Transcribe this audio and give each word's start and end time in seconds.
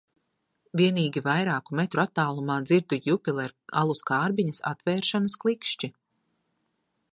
Vienīgi 0.79 1.21
vairāku 1.27 1.77
metru 1.79 2.01
attālumā 2.03 2.55
dzirdu 2.69 2.99
Jupiler 3.09 3.55
alus 3.83 4.03
kārbiņas 4.13 4.65
atvēršanas 4.73 5.39
klikšķi. 5.45 5.95